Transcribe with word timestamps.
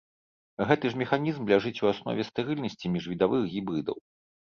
Гэты 0.71 0.91
ж 0.93 1.01
механізм 1.01 1.47
ляжыць 1.53 1.75
у 1.85 1.91
аснове 1.93 2.27
стэрыльнасці 2.33 2.95
міжвідавых 2.97 3.43
гібрыдаў. 3.57 3.97